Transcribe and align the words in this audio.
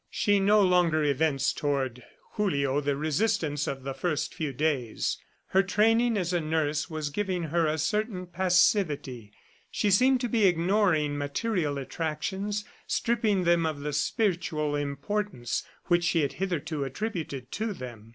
She 0.09 0.39
no 0.39 0.63
longer 0.63 1.03
evinced 1.03 1.59
toward 1.59 2.01
Julio 2.31 2.81
the 2.81 2.95
resistance 2.95 3.67
of 3.67 3.83
the 3.83 3.93
first 3.93 4.33
few 4.33 4.51
days. 4.51 5.19
Her 5.49 5.61
training 5.61 6.17
as 6.17 6.33
a 6.33 6.41
nurse 6.41 6.89
was 6.89 7.11
giving 7.11 7.43
her 7.43 7.67
a 7.67 7.77
certain 7.77 8.25
passivity. 8.25 9.31
She 9.69 9.91
seemed 9.91 10.19
to 10.21 10.27
be 10.27 10.47
ignoring 10.47 11.19
material 11.19 11.77
attractions, 11.77 12.65
stripping 12.87 13.43
them 13.43 13.63
of 13.67 13.81
the 13.81 13.93
spiritual 13.93 14.75
importance 14.75 15.61
which 15.85 16.03
she 16.03 16.21
had 16.23 16.33
hitherto 16.33 16.83
attributed 16.83 17.51
to 17.51 17.71
them. 17.71 18.09